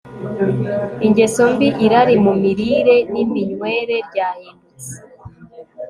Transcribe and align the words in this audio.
ingeso 1.05 1.43
mbi 1.53 1.67
Irari 1.85 2.15
mu 2.25 2.33
mirire 2.41 2.95
niminywere 3.11 3.95
ryahindutse 4.07 4.91